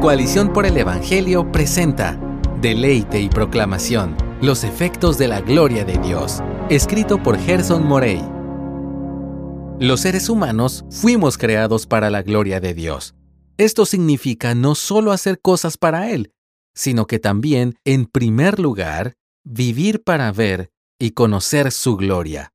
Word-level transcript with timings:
Coalición 0.00 0.50
por 0.50 0.64
el 0.64 0.78
Evangelio 0.78 1.52
presenta 1.52 2.18
Deleite 2.62 3.20
y 3.20 3.28
Proclamación, 3.28 4.16
los 4.40 4.64
efectos 4.64 5.18
de 5.18 5.28
la 5.28 5.42
gloria 5.42 5.84
de 5.84 5.98
Dios, 5.98 6.42
escrito 6.70 7.22
por 7.22 7.38
Gerson 7.38 7.86
Morey. 7.86 8.24
Los 9.78 10.00
seres 10.00 10.30
humanos 10.30 10.86
fuimos 10.90 11.36
creados 11.36 11.86
para 11.86 12.08
la 12.08 12.22
gloria 12.22 12.60
de 12.60 12.72
Dios. 12.72 13.14
Esto 13.58 13.84
significa 13.84 14.54
no 14.54 14.74
solo 14.74 15.12
hacer 15.12 15.38
cosas 15.38 15.76
para 15.76 16.10
Él, 16.10 16.32
sino 16.74 17.06
que 17.06 17.18
también, 17.18 17.76
en 17.84 18.06
primer 18.06 18.58
lugar, 18.58 19.18
vivir 19.44 20.02
para 20.02 20.32
ver 20.32 20.70
y 20.98 21.10
conocer 21.10 21.72
su 21.72 21.98
gloria. 21.98 22.54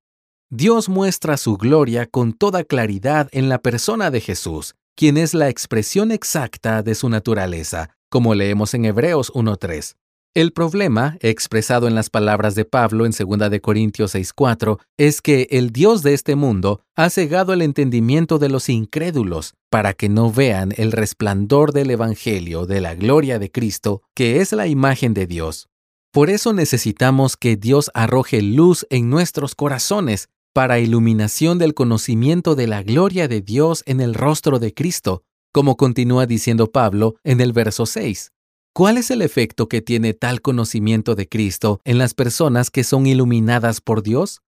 Dios 0.50 0.90
muestra 0.90 1.38
su 1.38 1.58
gloria 1.58 2.08
con 2.08 2.34
toda 2.34 2.64
claridad 2.64 3.30
en 3.34 3.50
la 3.50 3.60
persona 3.60 4.10
de 4.10 4.22
Jesús, 4.22 4.74
quien 4.96 5.18
es 5.18 5.34
la 5.34 5.50
expresión 5.50 6.12
exacta 6.12 6.82
de 6.82 6.96
su 6.96 7.10
naturaleza, 7.10 7.90
como 8.10 8.34
leemos 8.34 8.74
en 8.74 8.86
Hebreos 8.86 9.32
1.3. 9.34 9.96
El 10.36 10.52
problema, 10.52 11.18
expresado 11.22 11.88
en 11.88 11.96
las 11.96 12.10
palabras 12.10 12.56
de 12.56 12.66
Pablo 12.66 13.06
en 13.06 13.14
2 13.18 13.50
de 13.50 13.62
Corintios 13.62 14.16
6.4, 14.16 14.80
es 14.98 15.22
que 15.22 15.48
el 15.50 15.72
Dios 15.72 16.02
de 16.02 16.14
este 16.14 16.36
mundo 16.36 16.82
ha 16.94 17.10
cegado 17.10 17.54
el 17.54 17.62
entendimiento 17.62 18.38
de 18.38 18.50
los 18.50 18.68
incrédulos 18.68 19.54
para 19.70 19.94
que 19.94 20.10
no 20.10 20.32
vean 20.32 20.74
el 20.76 20.92
resplandor 20.92 21.72
del 21.72 21.90
Evangelio 21.90 22.66
de 22.66 22.82
la 22.82 22.96
gloria 22.96 23.40
de 23.40 23.50
Cristo, 23.50 24.02
que 24.14 24.42
es 24.42 24.52
la 24.52 24.68
imagen 24.68 25.14
de 25.14 25.26
Dios. 25.26 25.70
Por 26.12 26.30
eso 26.30 26.52
necesitamos 26.52 27.38
que 27.38 27.56
Dios 27.58 27.92
arroje 27.94 28.42
luz 28.42 28.86
en 28.90 29.10
nuestros 29.10 29.56
corazones 29.56 30.28
para 30.56 30.80
iluminación 30.80 31.58
del 31.60 31.74
conocimiento 31.74 32.56
de 32.56 32.66
la 32.66 32.82
gloria 32.82 33.28
de 33.28 33.42
Dios 33.42 33.84
en 33.86 34.00
el 34.00 34.14
rostro 34.14 34.58
de 34.58 34.74
Cristo, 34.74 35.26
como 35.52 35.76
continúa 35.76 36.28
diciendo 36.28 36.72
Pablo 36.72 37.16
en 37.26 37.42
el 37.42 37.52
verso 37.52 37.86
6. 37.86 38.32
¿Cuál 38.74 38.98
es 38.98 39.12
el 39.12 39.22
efecto 39.22 39.68
que 39.68 39.82
tiene 39.82 40.14
tal 40.14 40.42
conocimiento 40.42 41.14
de 41.14 41.28
Cristo 41.28 41.82
en 41.84 41.98
las 41.98 42.14
personas 42.14 42.72
que 42.72 42.86
son 42.86 43.06
iluminadas 43.06 43.82
por 43.82 44.02
Dios? 44.02 44.44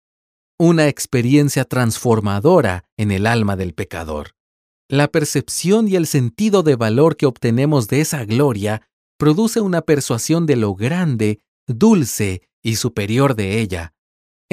Una 0.58 0.88
experiencia 0.88 1.64
transformadora 1.64 2.84
en 2.98 3.10
el 3.10 3.26
alma 3.26 3.56
del 3.56 3.72
pecador. 3.72 4.32
La 4.90 5.08
percepción 5.08 5.88
y 5.88 5.96
el 5.96 6.06
sentido 6.06 6.62
de 6.62 6.76
valor 6.76 7.16
que 7.16 7.24
obtenemos 7.24 7.88
de 7.88 8.02
esa 8.02 8.26
gloria 8.26 8.82
produce 9.16 9.62
una 9.62 9.80
persuasión 9.80 10.44
de 10.44 10.56
lo 10.56 10.74
grande, 10.74 11.40
dulce 11.66 12.42
y 12.62 12.76
superior 12.76 13.34
de 13.36 13.60
ella, 13.60 13.93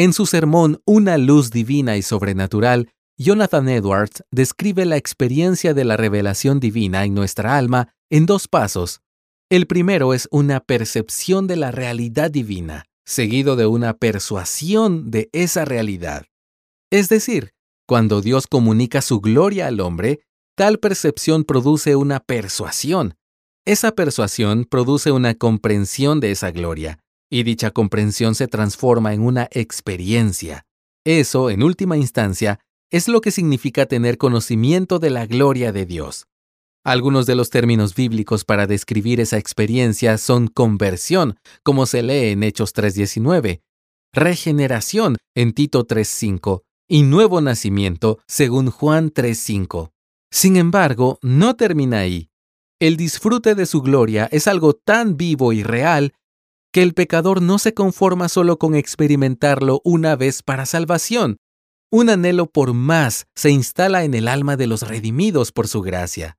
en 0.03 0.13
su 0.13 0.25
sermón 0.25 0.81
Una 0.83 1.19
luz 1.19 1.51
divina 1.51 1.95
y 1.95 2.01
sobrenatural, 2.01 2.89
Jonathan 3.19 3.69
Edwards 3.69 4.23
describe 4.31 4.83
la 4.85 4.97
experiencia 4.97 5.75
de 5.75 5.85
la 5.85 5.95
revelación 5.95 6.59
divina 6.59 7.05
en 7.05 7.13
nuestra 7.13 7.55
alma 7.55 7.93
en 8.09 8.25
dos 8.25 8.47
pasos. 8.47 9.01
El 9.51 9.67
primero 9.67 10.15
es 10.15 10.27
una 10.31 10.59
percepción 10.59 11.45
de 11.45 11.55
la 11.55 11.69
realidad 11.69 12.31
divina, 12.31 12.85
seguido 13.05 13.55
de 13.55 13.67
una 13.67 13.93
persuasión 13.93 15.11
de 15.11 15.29
esa 15.33 15.65
realidad. 15.65 16.25
Es 16.89 17.07
decir, 17.07 17.51
cuando 17.87 18.21
Dios 18.21 18.47
comunica 18.47 19.03
su 19.03 19.21
gloria 19.21 19.67
al 19.67 19.79
hombre, 19.81 20.21
tal 20.57 20.79
percepción 20.79 21.43
produce 21.43 21.95
una 21.95 22.21
persuasión. 22.21 23.13
Esa 23.67 23.91
persuasión 23.91 24.65
produce 24.65 25.11
una 25.11 25.35
comprensión 25.35 26.19
de 26.21 26.31
esa 26.31 26.49
gloria, 26.49 26.97
y 27.31 27.43
dicha 27.43 27.71
comprensión 27.71 28.35
se 28.35 28.47
transforma 28.47 29.13
en 29.13 29.21
una 29.21 29.47
experiencia. 29.51 30.65
Eso, 31.05 31.49
en 31.49 31.63
última 31.63 31.97
instancia, 31.97 32.59
es 32.91 33.07
lo 33.07 33.21
que 33.21 33.31
significa 33.31 33.85
tener 33.85 34.17
conocimiento 34.17 34.99
de 34.99 35.09
la 35.09 35.25
gloria 35.25 35.71
de 35.71 35.85
Dios. 35.85 36.27
Algunos 36.83 37.25
de 37.25 37.35
los 37.35 37.49
términos 37.49 37.95
bíblicos 37.95 38.43
para 38.43 38.67
describir 38.67 39.19
esa 39.21 39.37
experiencia 39.37 40.17
son 40.17 40.47
conversión, 40.47 41.37
como 41.63 41.85
se 41.85 42.03
lee 42.03 42.31
en 42.31 42.43
Hechos 42.43 42.75
3.19, 42.75 43.61
regeneración 44.13 45.17
en 45.35 45.53
Tito 45.53 45.87
3.5 45.87 46.63
y 46.89 47.03
nuevo 47.03 47.39
nacimiento 47.39 48.19
según 48.27 48.69
Juan 48.69 49.11
3.5. 49.11 49.91
Sin 50.31 50.57
embargo, 50.57 51.17
no 51.21 51.55
termina 51.55 51.99
ahí. 51.99 52.29
El 52.79 52.97
disfrute 52.97 53.53
de 53.53 53.67
su 53.67 53.81
gloria 53.81 54.27
es 54.31 54.47
algo 54.47 54.73
tan 54.73 55.15
vivo 55.15 55.53
y 55.53 55.61
real 55.63 56.13
que 56.71 56.81
el 56.81 56.93
pecador 56.93 57.41
no 57.41 57.59
se 57.59 57.73
conforma 57.73 58.29
solo 58.29 58.57
con 58.57 58.75
experimentarlo 58.75 59.81
una 59.83 60.15
vez 60.15 60.41
para 60.41 60.65
salvación. 60.65 61.37
Un 61.91 62.09
anhelo 62.09 62.47
por 62.47 62.73
más 62.73 63.27
se 63.35 63.51
instala 63.51 64.05
en 64.05 64.13
el 64.13 64.27
alma 64.27 64.55
de 64.55 64.67
los 64.67 64.87
redimidos 64.87 65.51
por 65.51 65.67
su 65.67 65.81
gracia. 65.81 66.37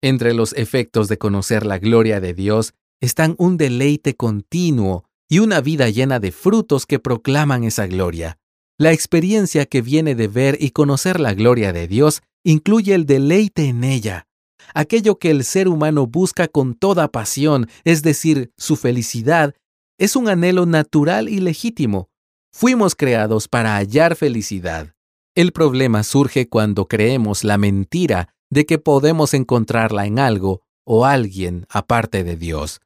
Entre 0.00 0.34
los 0.34 0.52
efectos 0.52 1.08
de 1.08 1.18
conocer 1.18 1.66
la 1.66 1.78
gloria 1.78 2.20
de 2.20 2.34
Dios 2.34 2.74
están 3.00 3.34
un 3.38 3.56
deleite 3.56 4.14
continuo 4.14 5.04
y 5.28 5.40
una 5.40 5.60
vida 5.60 5.88
llena 5.90 6.20
de 6.20 6.30
frutos 6.30 6.86
que 6.86 7.00
proclaman 7.00 7.64
esa 7.64 7.86
gloria. 7.86 8.38
La 8.78 8.92
experiencia 8.92 9.66
que 9.66 9.82
viene 9.82 10.14
de 10.14 10.28
ver 10.28 10.56
y 10.60 10.70
conocer 10.70 11.18
la 11.18 11.34
gloria 11.34 11.72
de 11.72 11.88
Dios 11.88 12.22
incluye 12.44 12.94
el 12.94 13.06
deleite 13.06 13.66
en 13.66 13.84
ella, 13.84 14.26
aquello 14.74 15.18
que 15.18 15.30
el 15.30 15.44
ser 15.44 15.68
humano 15.68 16.06
busca 16.06 16.48
con 16.48 16.74
toda 16.74 17.08
pasión, 17.08 17.68
es 17.84 18.02
decir, 18.02 18.52
su 18.56 18.76
felicidad 18.76 19.54
es 19.98 20.16
un 20.16 20.28
anhelo 20.28 20.66
natural 20.66 21.28
y 21.28 21.40
legítimo. 21.40 22.10
Fuimos 22.52 22.94
creados 22.94 23.48
para 23.48 23.76
hallar 23.76 24.16
felicidad. 24.16 24.94
El 25.34 25.52
problema 25.52 26.02
surge 26.02 26.48
cuando 26.48 26.88
creemos 26.88 27.44
la 27.44 27.56
mentira 27.56 28.34
de 28.50 28.66
que 28.66 28.78
podemos 28.78 29.32
encontrarla 29.32 30.06
en 30.06 30.18
algo 30.18 30.62
o 30.84 31.06
alguien 31.06 31.66
aparte 31.70 32.24
de 32.24 32.36
Dios. 32.36 32.80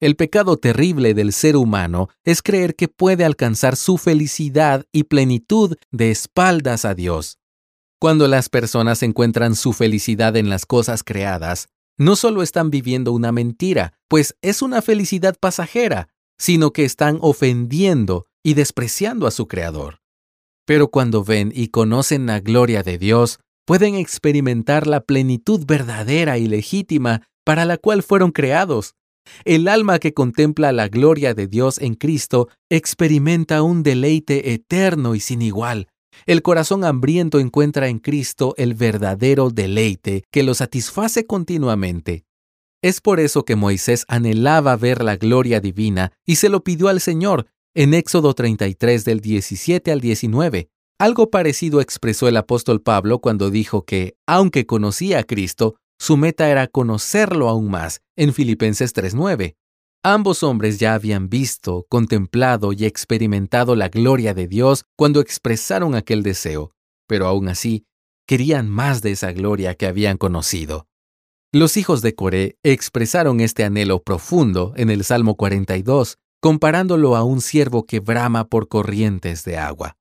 El 0.00 0.16
pecado 0.16 0.56
terrible 0.56 1.14
del 1.14 1.32
ser 1.32 1.56
humano 1.56 2.08
es 2.24 2.42
creer 2.42 2.74
que 2.74 2.88
puede 2.88 3.24
alcanzar 3.24 3.76
su 3.76 3.98
felicidad 3.98 4.84
y 4.90 5.04
plenitud 5.04 5.76
de 5.90 6.10
espaldas 6.10 6.84
a 6.84 6.94
Dios. 6.94 7.38
Cuando 8.00 8.26
las 8.26 8.48
personas 8.48 9.04
encuentran 9.04 9.54
su 9.54 9.72
felicidad 9.72 10.36
en 10.36 10.48
las 10.48 10.66
cosas 10.66 11.04
creadas, 11.04 11.68
no 11.98 12.16
solo 12.16 12.42
están 12.42 12.70
viviendo 12.70 13.12
una 13.12 13.30
mentira, 13.30 13.92
pues 14.08 14.34
es 14.42 14.60
una 14.60 14.82
felicidad 14.82 15.36
pasajera, 15.38 16.08
sino 16.42 16.72
que 16.72 16.84
están 16.84 17.18
ofendiendo 17.20 18.26
y 18.42 18.54
despreciando 18.54 19.28
a 19.28 19.30
su 19.30 19.46
Creador. 19.46 20.00
Pero 20.66 20.88
cuando 20.88 21.22
ven 21.22 21.52
y 21.54 21.68
conocen 21.68 22.26
la 22.26 22.40
gloria 22.40 22.82
de 22.82 22.98
Dios, 22.98 23.38
pueden 23.64 23.94
experimentar 23.94 24.88
la 24.88 25.02
plenitud 25.02 25.64
verdadera 25.64 26.38
y 26.38 26.48
legítima 26.48 27.22
para 27.44 27.64
la 27.64 27.78
cual 27.78 28.02
fueron 28.02 28.32
creados. 28.32 28.96
El 29.44 29.68
alma 29.68 30.00
que 30.00 30.14
contempla 30.14 30.72
la 30.72 30.88
gloria 30.88 31.32
de 31.32 31.46
Dios 31.46 31.78
en 31.78 31.94
Cristo 31.94 32.48
experimenta 32.68 33.62
un 33.62 33.84
deleite 33.84 34.52
eterno 34.52 35.14
y 35.14 35.20
sin 35.20 35.42
igual. 35.42 35.86
El 36.26 36.42
corazón 36.42 36.82
hambriento 36.82 37.38
encuentra 37.38 37.86
en 37.86 38.00
Cristo 38.00 38.54
el 38.56 38.74
verdadero 38.74 39.50
deleite 39.50 40.24
que 40.32 40.42
lo 40.42 40.54
satisface 40.54 41.24
continuamente. 41.24 42.24
Es 42.82 43.00
por 43.00 43.20
eso 43.20 43.44
que 43.44 43.54
Moisés 43.54 44.04
anhelaba 44.08 44.74
ver 44.76 45.04
la 45.04 45.16
gloria 45.16 45.60
divina 45.60 46.12
y 46.26 46.36
se 46.36 46.48
lo 46.48 46.64
pidió 46.64 46.88
al 46.88 47.00
Señor 47.00 47.46
en 47.74 47.94
Éxodo 47.94 48.34
33 48.34 49.04
del 49.04 49.20
17 49.20 49.92
al 49.92 50.00
19. 50.00 50.68
Algo 50.98 51.30
parecido 51.30 51.80
expresó 51.80 52.26
el 52.26 52.36
apóstol 52.36 52.82
Pablo 52.82 53.20
cuando 53.20 53.50
dijo 53.50 53.84
que, 53.84 54.16
aunque 54.26 54.66
conocía 54.66 55.20
a 55.20 55.22
Cristo, 55.22 55.76
su 55.98 56.16
meta 56.16 56.50
era 56.50 56.66
conocerlo 56.66 57.48
aún 57.48 57.70
más 57.70 58.02
en 58.16 58.34
Filipenses 58.34 58.92
3.9. 58.94 59.54
Ambos 60.02 60.42
hombres 60.42 60.80
ya 60.80 60.94
habían 60.94 61.28
visto, 61.28 61.86
contemplado 61.88 62.72
y 62.72 62.84
experimentado 62.84 63.76
la 63.76 63.88
gloria 63.88 64.34
de 64.34 64.48
Dios 64.48 64.84
cuando 64.96 65.20
expresaron 65.20 65.94
aquel 65.94 66.24
deseo, 66.24 66.72
pero 67.06 67.28
aún 67.28 67.48
así 67.48 67.86
querían 68.26 68.68
más 68.68 69.02
de 69.02 69.12
esa 69.12 69.30
gloria 69.30 69.76
que 69.76 69.86
habían 69.86 70.16
conocido. 70.16 70.88
Los 71.54 71.76
hijos 71.76 72.00
de 72.00 72.14
Coré 72.14 72.56
expresaron 72.62 73.40
este 73.40 73.62
anhelo 73.62 74.02
profundo 74.02 74.72
en 74.74 74.88
el 74.88 75.04
Salmo 75.04 75.36
42, 75.36 76.16
comparándolo 76.40 77.14
a 77.14 77.24
un 77.24 77.42
siervo 77.42 77.84
que 77.84 78.00
brama 78.00 78.48
por 78.48 78.68
corrientes 78.68 79.44
de 79.44 79.58
agua. 79.58 79.98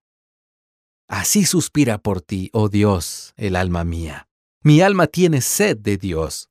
Así 1.09 1.43
suspira 1.43 1.97
por 1.97 2.21
ti, 2.21 2.49
oh 2.53 2.69
Dios, 2.69 3.33
el 3.35 3.57
alma 3.57 3.83
mía. 3.83 4.29
Mi 4.63 4.79
alma 4.79 5.07
tiene 5.07 5.41
sed 5.41 5.77
de 5.77 5.97
Dios. 5.97 6.47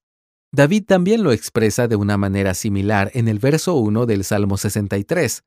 David 0.52 0.85
también 0.85 1.23
lo 1.23 1.32
expresa 1.32 1.88
de 1.88 1.96
una 1.96 2.19
manera 2.19 2.53
similar 2.53 3.11
en 3.14 3.29
el 3.29 3.38
verso 3.38 3.76
1 3.76 4.05
del 4.05 4.23
Salmo 4.23 4.58
63. 4.58 5.44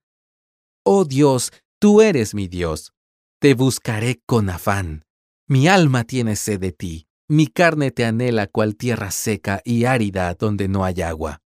Oh 0.84 1.06
Dios, 1.06 1.52
tú 1.78 2.02
eres 2.02 2.34
mi 2.34 2.48
Dios. 2.48 2.92
Te 3.40 3.54
buscaré 3.54 4.20
con 4.26 4.50
afán. 4.50 5.06
Mi 5.48 5.68
alma 5.68 6.06
tiene 6.06 6.38
sed 6.38 6.60
de 6.60 6.72
ti. 6.72 7.08
Mi 7.30 7.48
carne 7.48 7.92
te 7.92 8.06
anhela 8.06 8.48
cual 8.48 8.76
tierra 8.76 9.12
seca 9.12 9.62
y 9.64 9.86
árida 9.86 10.34
donde 10.34 10.68
no 10.68 10.84
hay 10.84 11.02
agua. 11.02 11.42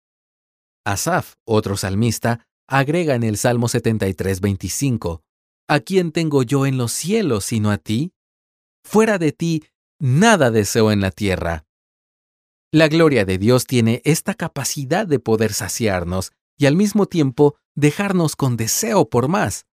Asaf, 0.84 1.34
otro 1.44 1.76
salmista, 1.76 2.46
agrega 2.66 3.14
en 3.14 3.22
el 3.22 3.36
Salmo 3.36 3.68
73, 3.68 4.40
25, 4.40 5.22
¿A 5.70 5.80
quién 5.80 6.12
tengo 6.12 6.42
yo 6.42 6.64
en 6.64 6.78
los 6.78 6.92
cielos 6.92 7.44
sino 7.44 7.70
a 7.70 7.76
ti? 7.76 8.14
Fuera 8.82 9.18
de 9.18 9.32
ti 9.32 9.64
nada 10.00 10.50
deseo 10.50 10.90
en 10.90 11.02
la 11.02 11.10
tierra. 11.10 11.66
La 12.72 12.88
gloria 12.88 13.26
de 13.26 13.36
Dios 13.36 13.66
tiene 13.66 14.00
esta 14.04 14.32
capacidad 14.32 15.06
de 15.06 15.18
poder 15.18 15.52
saciarnos 15.52 16.32
y 16.56 16.66
al 16.66 16.74
mismo 16.74 17.04
tiempo 17.04 17.56
dejarnos 17.74 18.34
con 18.34 18.56
deseo 18.56 19.10
por 19.10 19.28
más. 19.28 19.66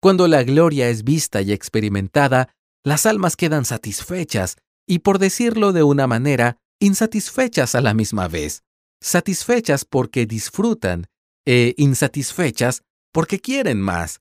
Cuando 0.00 0.26
la 0.26 0.42
gloria 0.42 0.88
es 0.88 1.04
vista 1.04 1.42
y 1.42 1.52
experimentada, 1.52 2.52
las 2.82 3.06
almas 3.06 3.36
quedan 3.36 3.64
satisfechas 3.64 4.56
y, 4.90 4.98
por 4.98 5.20
decirlo 5.20 5.72
de 5.72 5.84
una 5.84 6.08
manera, 6.08 6.56
insatisfechas 6.80 7.76
a 7.76 7.80
la 7.80 7.94
misma 7.94 8.26
vez. 8.26 8.64
Satisfechas 9.00 9.84
porque 9.84 10.26
disfrutan 10.26 11.06
e 11.46 11.74
insatisfechas 11.76 12.82
porque 13.12 13.38
quieren 13.38 13.80
más. 13.80 14.18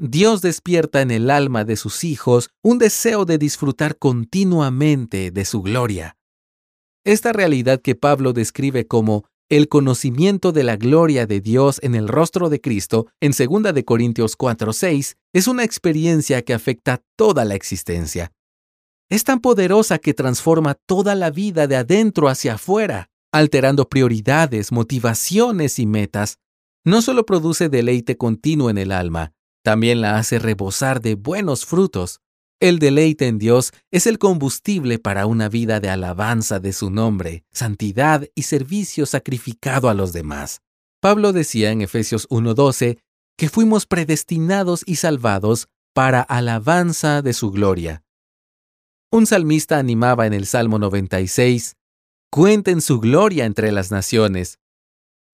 Dios 0.00 0.40
despierta 0.40 1.02
en 1.02 1.12
el 1.12 1.30
alma 1.30 1.64
de 1.64 1.76
sus 1.76 2.02
hijos 2.02 2.50
un 2.64 2.78
deseo 2.78 3.24
de 3.24 3.38
disfrutar 3.38 3.96
continuamente 3.96 5.30
de 5.30 5.44
su 5.44 5.62
gloria. 5.62 6.16
Esta 7.04 7.32
realidad 7.32 7.80
que 7.80 7.94
Pablo 7.94 8.32
describe 8.32 8.88
como 8.88 9.24
el 9.48 9.68
conocimiento 9.68 10.50
de 10.50 10.64
la 10.64 10.74
gloria 10.74 11.26
de 11.26 11.40
Dios 11.40 11.78
en 11.80 11.94
el 11.94 12.08
rostro 12.08 12.48
de 12.48 12.60
Cristo 12.60 13.06
en 13.20 13.30
2 13.30 13.72
de 13.72 13.84
Corintios 13.84 14.36
4:6 14.36 15.14
es 15.32 15.46
una 15.46 15.62
experiencia 15.62 16.42
que 16.42 16.54
afecta 16.54 17.02
toda 17.16 17.44
la 17.44 17.54
existencia. 17.54 18.32
Es 19.12 19.24
tan 19.24 19.40
poderosa 19.40 19.98
que 19.98 20.14
transforma 20.14 20.72
toda 20.72 21.14
la 21.14 21.30
vida 21.30 21.66
de 21.66 21.76
adentro 21.76 22.30
hacia 22.30 22.54
afuera, 22.54 23.10
alterando 23.30 23.86
prioridades, 23.86 24.72
motivaciones 24.72 25.78
y 25.78 25.84
metas. 25.84 26.38
No 26.82 27.02
solo 27.02 27.26
produce 27.26 27.68
deleite 27.68 28.16
continuo 28.16 28.70
en 28.70 28.78
el 28.78 28.90
alma, 28.90 29.34
también 29.62 30.00
la 30.00 30.16
hace 30.16 30.38
rebosar 30.38 31.02
de 31.02 31.14
buenos 31.14 31.66
frutos. 31.66 32.20
El 32.58 32.78
deleite 32.78 33.26
en 33.26 33.38
Dios 33.38 33.72
es 33.90 34.06
el 34.06 34.18
combustible 34.18 34.98
para 34.98 35.26
una 35.26 35.50
vida 35.50 35.78
de 35.78 35.90
alabanza 35.90 36.58
de 36.58 36.72
su 36.72 36.88
nombre, 36.88 37.44
santidad 37.52 38.26
y 38.34 38.44
servicio 38.44 39.04
sacrificado 39.04 39.90
a 39.90 39.94
los 39.94 40.14
demás. 40.14 40.62
Pablo 41.02 41.34
decía 41.34 41.70
en 41.70 41.82
Efesios 41.82 42.26
1:12 42.30 42.96
que 43.36 43.50
fuimos 43.50 43.84
predestinados 43.84 44.82
y 44.86 44.96
salvados 44.96 45.68
para 45.92 46.22
alabanza 46.22 47.20
de 47.20 47.34
su 47.34 47.50
gloria. 47.50 48.02
Un 49.12 49.26
salmista 49.26 49.78
animaba 49.78 50.26
en 50.26 50.32
el 50.32 50.46
Salmo 50.46 50.78
96, 50.78 51.76
Cuenten 52.30 52.80
su 52.80 52.98
gloria 52.98 53.44
entre 53.44 53.70
las 53.70 53.90
naciones, 53.90 54.58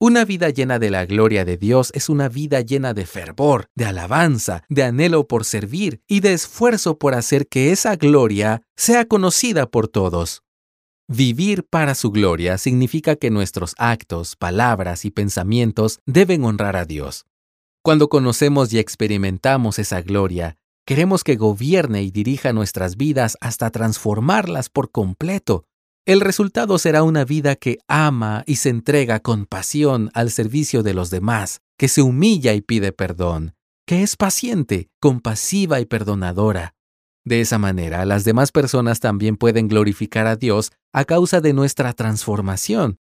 una 0.01 0.25
vida 0.25 0.51
llena 0.51 0.79
de 0.79 0.91
la 0.91 1.07
gloria 1.07 1.45
de 1.45 1.57
Dios 1.57 1.91
es 1.93 2.09
una 2.09 2.29
vida 2.29 2.61
llena 2.61 2.95
de 2.95 3.05
fervor, 3.05 3.69
de 3.75 3.85
alabanza, 3.85 4.63
de 4.69 4.85
anhelo 4.85 5.27
por 5.27 5.45
servir 5.45 6.03
y 6.07 6.21
de 6.21 6.35
esfuerzo 6.35 6.99
por 6.99 7.15
hacer 7.15 7.49
que 7.49 7.73
esa 7.73 7.97
gloria 7.97 8.63
sea 8.77 9.07
conocida 9.07 9.69
por 9.69 9.89
todos. 9.89 10.45
Vivir 11.09 11.65
para 11.65 11.97
su 11.97 12.13
gloria 12.13 12.59
significa 12.59 13.17
que 13.17 13.31
nuestros 13.31 13.75
actos, 13.77 14.37
palabras 14.37 15.05
y 15.05 15.11
pensamientos 15.11 15.99
deben 16.07 16.45
honrar 16.45 16.77
a 16.77 16.85
Dios. 16.85 17.27
Cuando 17.83 18.09
conocemos 18.09 18.73
y 18.73 18.79
experimentamos 18.79 19.81
esa 19.81 20.03
gloria, 20.03 20.59
queremos 20.89 21.23
que 21.23 21.37
gobierne 21.37 22.03
y 22.03 22.11
dirija 22.11 22.53
nuestras 22.53 22.97
vidas 22.97 23.37
hasta 23.41 23.71
transformarlas 23.71 24.71
por 24.71 24.91
completo 24.91 25.69
el 26.09 26.23
resultado 26.23 26.79
será 26.79 27.03
una 27.03 27.27
vida 27.27 27.55
que 27.55 27.81
ama 27.87 28.43
y 28.47 28.57
se 28.57 28.71
entrega 28.71 29.21
con 29.21 29.45
pasión 29.45 30.11
al 30.15 30.31
servicio 30.31 30.83
de 30.83 30.95
los 30.95 31.11
demás, 31.11 31.61
que 31.77 31.89
se 31.89 32.01
humilla 32.01 32.55
y 32.55 32.63
pide 32.63 32.93
perdón, 32.93 33.53
que 33.87 34.03
es 34.03 34.17
paciente, 34.17 34.89
compasiva 35.03 35.81
y 35.81 35.85
perdonadora. 35.85 36.75
De 37.27 37.43
esa 37.43 37.59
manera, 37.59 38.07
las 38.07 38.25
demás 38.25 38.53
personas 38.53 39.01
también 39.01 39.37
pueden 39.37 39.69
glorificar 39.69 40.27
a 40.27 40.37
Dios 40.37 40.73
a 40.95 41.05
causa 41.05 41.43
de 41.43 41.53
nuestra 41.53 41.93
transformación. 41.93 42.97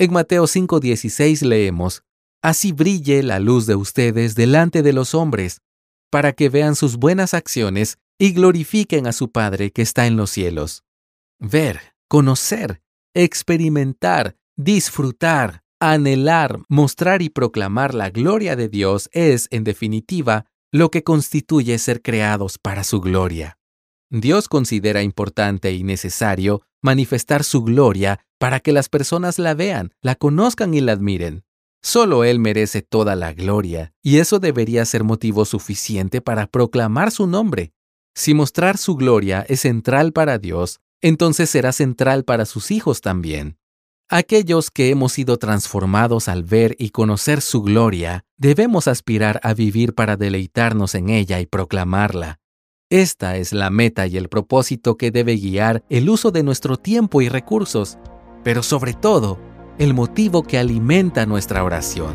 En 0.00 0.12
Mateo 0.12 0.48
5:16 0.48 1.42
leemos, 1.42 2.02
Así 2.42 2.72
brille 2.72 3.22
la 3.22 3.38
luz 3.38 3.66
de 3.66 3.76
ustedes 3.76 4.34
delante 4.34 4.82
de 4.82 4.92
los 4.92 5.14
hombres, 5.14 5.60
para 6.10 6.32
que 6.32 6.48
vean 6.48 6.74
sus 6.74 6.96
buenas 6.96 7.34
acciones 7.34 7.98
y 8.18 8.32
glorifiquen 8.32 9.06
a 9.06 9.12
su 9.12 9.30
Padre 9.30 9.70
que 9.70 9.82
está 9.82 10.06
en 10.06 10.16
los 10.16 10.30
cielos. 10.30 10.84
Ver, 11.38 11.94
conocer, 12.08 12.82
experimentar, 13.14 14.36
disfrutar, 14.56 15.62
anhelar, 15.80 16.60
mostrar 16.68 17.22
y 17.22 17.28
proclamar 17.28 17.94
la 17.94 18.10
gloria 18.10 18.56
de 18.56 18.68
Dios 18.68 19.08
es, 19.12 19.48
en 19.50 19.64
definitiva, 19.64 20.46
lo 20.72 20.90
que 20.90 21.04
constituye 21.04 21.78
ser 21.78 22.02
creados 22.02 22.58
para 22.58 22.84
su 22.84 23.00
gloria. 23.00 23.58
Dios 24.10 24.48
considera 24.48 25.02
importante 25.02 25.72
y 25.72 25.84
necesario 25.84 26.62
manifestar 26.82 27.44
su 27.44 27.62
gloria 27.62 28.20
para 28.38 28.60
que 28.60 28.72
las 28.72 28.88
personas 28.88 29.38
la 29.38 29.54
vean, 29.54 29.92
la 30.00 30.14
conozcan 30.14 30.74
y 30.74 30.80
la 30.80 30.92
admiren. 30.92 31.44
Solo 31.82 32.24
Él 32.24 32.38
merece 32.38 32.82
toda 32.82 33.16
la 33.16 33.32
gloria, 33.32 33.92
y 34.02 34.18
eso 34.18 34.38
debería 34.38 34.84
ser 34.84 35.04
motivo 35.04 35.44
suficiente 35.44 36.20
para 36.20 36.46
proclamar 36.46 37.10
su 37.10 37.26
nombre. 37.26 37.72
Si 38.14 38.34
mostrar 38.34 38.78
su 38.78 38.96
gloria 38.96 39.44
es 39.48 39.60
central 39.60 40.12
para 40.12 40.38
Dios, 40.38 40.80
entonces 41.00 41.50
será 41.50 41.72
central 41.72 42.24
para 42.24 42.46
sus 42.46 42.70
hijos 42.70 43.00
también. 43.00 43.58
Aquellos 44.10 44.70
que 44.70 44.88
hemos 44.88 45.12
sido 45.12 45.36
transformados 45.36 46.28
al 46.28 46.42
ver 46.42 46.74
y 46.78 46.90
conocer 46.90 47.42
su 47.42 47.62
gloria, 47.62 48.24
debemos 48.38 48.88
aspirar 48.88 49.38
a 49.42 49.52
vivir 49.52 49.94
para 49.94 50.16
deleitarnos 50.16 50.94
en 50.94 51.10
ella 51.10 51.40
y 51.40 51.46
proclamarla. 51.46 52.40
Esta 52.90 53.36
es 53.36 53.52
la 53.52 53.68
meta 53.68 54.06
y 54.06 54.16
el 54.16 54.30
propósito 54.30 54.96
que 54.96 55.10
debe 55.10 55.36
guiar 55.36 55.84
el 55.90 56.08
uso 56.08 56.30
de 56.30 56.42
nuestro 56.42 56.78
tiempo 56.78 57.20
y 57.20 57.28
recursos, 57.28 57.98
pero 58.42 58.62
sobre 58.62 58.94
todo, 58.94 59.38
el 59.78 59.94
motivo 59.94 60.42
que 60.42 60.58
alimenta 60.58 61.24
nuestra 61.24 61.62
oración. 61.62 62.14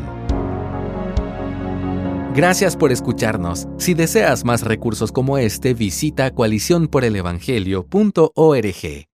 Gracias 2.34 2.76
por 2.76 2.92
escucharnos. 2.92 3.66
Si 3.78 3.94
deseas 3.94 4.44
más 4.44 4.60
recursos 4.62 5.10
como 5.12 5.38
este, 5.38 5.72
visita 5.72 6.30
coaliciónporelevangelio.org. 6.32 9.06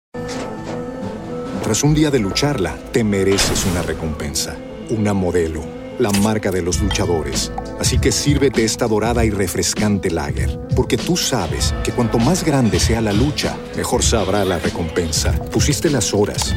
Tras 1.62 1.84
un 1.84 1.94
día 1.94 2.10
de 2.10 2.18
lucharla, 2.18 2.76
te 2.92 3.04
mereces 3.04 3.66
una 3.66 3.82
recompensa, 3.82 4.56
una 4.88 5.12
modelo, 5.12 5.62
la 6.00 6.10
marca 6.10 6.50
de 6.50 6.62
los 6.62 6.80
luchadores. 6.80 7.52
Así 7.78 8.00
que 8.00 8.10
sírvete 8.10 8.64
esta 8.64 8.88
dorada 8.88 9.24
y 9.24 9.30
refrescante 9.30 10.10
lager, 10.10 10.58
porque 10.74 10.96
tú 10.96 11.16
sabes 11.16 11.72
que 11.84 11.92
cuanto 11.92 12.18
más 12.18 12.44
grande 12.44 12.80
sea 12.80 13.00
la 13.00 13.12
lucha, 13.12 13.56
mejor 13.76 14.02
sabrá 14.02 14.44
la 14.44 14.58
recompensa. 14.58 15.30
Pusiste 15.52 15.88
las 15.90 16.12
horas, 16.14 16.56